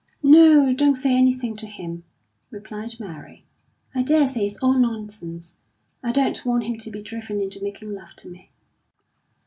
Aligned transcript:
"No, 0.23 0.73
don't 0.73 0.95
say 0.95 1.15
anything 1.15 1.55
to 1.57 1.67
him," 1.67 2.03
replied 2.49 2.99
Mary. 2.99 3.45
"I 3.93 4.01
daresay 4.01 4.47
it's 4.47 4.57
all 4.57 4.73
nonsense. 4.79 5.55
I 6.01 6.11
don't 6.11 6.43
want 6.43 6.63
him 6.63 6.79
to 6.79 6.89
be 6.89 7.03
driven 7.03 7.39
into 7.39 7.61
making 7.61 7.91
love 7.91 8.15
to 8.15 8.27
me." 8.27 8.49